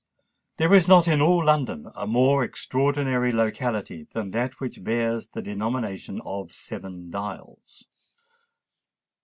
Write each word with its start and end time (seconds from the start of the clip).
There 0.57 0.73
is 0.73 0.87
not 0.87 1.07
in 1.07 1.21
all 1.21 1.45
London 1.45 1.87
a 1.93 2.07
more 2.07 2.43
extraordinary 2.43 3.31
locality 3.31 4.03
than 4.05 4.31
that 4.31 4.59
which 4.59 4.83
bears 4.83 5.27
the 5.27 5.43
denomination 5.43 6.19
of 6.25 6.51
Seven 6.51 7.11
Dials. 7.11 7.85